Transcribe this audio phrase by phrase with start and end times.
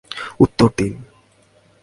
[0.39, 0.93] উত্তর দিন।